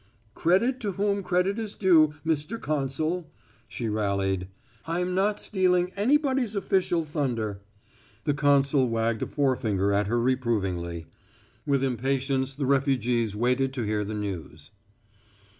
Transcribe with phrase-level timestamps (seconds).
[0.33, 3.29] "Credit to whom credit is due, Mister Consul,"
[3.67, 4.47] she rallied.
[4.87, 7.61] "I'm not stealing anybody's official thunder."
[8.23, 11.05] The consul wagged a forefinger at her reprovingly.
[11.67, 14.71] With impatience, the refugees waited to hear the news.